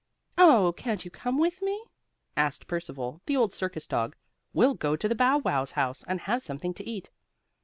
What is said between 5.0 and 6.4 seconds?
the Bow Wows house, and